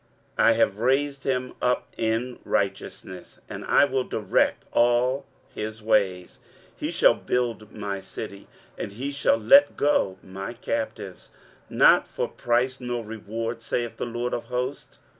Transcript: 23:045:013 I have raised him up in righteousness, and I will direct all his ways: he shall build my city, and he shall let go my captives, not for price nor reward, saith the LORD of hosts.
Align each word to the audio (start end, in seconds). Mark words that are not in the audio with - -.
23:045:013 0.39 0.45
I 0.47 0.51
have 0.53 0.77
raised 0.79 1.23
him 1.25 1.53
up 1.61 1.93
in 1.95 2.39
righteousness, 2.43 3.39
and 3.47 3.63
I 3.65 3.85
will 3.85 4.03
direct 4.03 4.63
all 4.71 5.27
his 5.53 5.83
ways: 5.83 6.39
he 6.75 6.89
shall 6.89 7.13
build 7.13 7.71
my 7.71 7.99
city, 7.99 8.47
and 8.79 8.93
he 8.93 9.11
shall 9.11 9.37
let 9.37 9.77
go 9.77 10.17
my 10.23 10.53
captives, 10.53 11.29
not 11.69 12.07
for 12.07 12.27
price 12.27 12.81
nor 12.81 13.05
reward, 13.05 13.61
saith 13.61 13.97
the 13.97 14.07
LORD 14.07 14.33
of 14.33 14.45
hosts. 14.45 14.97